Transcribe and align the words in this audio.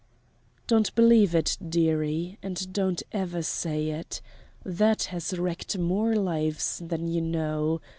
"Don't 0.65 0.95
believe 0.95 1.35
it, 1.35 1.59
dearie 1.69 2.39
and 2.41 2.73
don't 2.73 3.03
ever 3.11 3.43
say 3.43 3.91
it. 3.91 4.19
That 4.63 5.03
has 5.13 5.37
wrecked 5.37 5.77
more 5.77 6.15
lives 6.15 6.81
than 6.83 7.07
you 7.07 7.21
know. 7.21 7.81